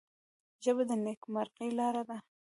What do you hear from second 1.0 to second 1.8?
نیکمرغۍ